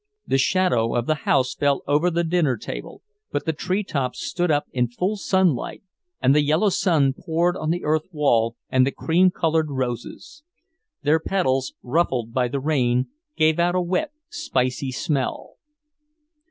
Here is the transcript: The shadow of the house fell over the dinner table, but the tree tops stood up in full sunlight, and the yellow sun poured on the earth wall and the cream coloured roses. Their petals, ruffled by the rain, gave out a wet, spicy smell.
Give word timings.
The 0.25 0.39
shadow 0.39 0.95
of 0.95 1.05
the 1.05 1.13
house 1.29 1.53
fell 1.53 1.83
over 1.85 2.09
the 2.09 2.23
dinner 2.23 2.57
table, 2.57 3.03
but 3.31 3.45
the 3.45 3.53
tree 3.53 3.83
tops 3.83 4.19
stood 4.25 4.49
up 4.49 4.65
in 4.71 4.87
full 4.87 5.15
sunlight, 5.15 5.83
and 6.19 6.33
the 6.33 6.41
yellow 6.41 6.69
sun 6.69 7.13
poured 7.13 7.55
on 7.55 7.69
the 7.69 7.83
earth 7.83 8.07
wall 8.11 8.55
and 8.71 8.83
the 8.83 8.91
cream 8.91 9.29
coloured 9.29 9.69
roses. 9.69 10.41
Their 11.03 11.19
petals, 11.19 11.75
ruffled 11.83 12.33
by 12.33 12.47
the 12.47 12.59
rain, 12.59 13.09
gave 13.37 13.59
out 13.59 13.75
a 13.75 13.79
wet, 13.81 14.09
spicy 14.27 14.91
smell. 14.91 15.57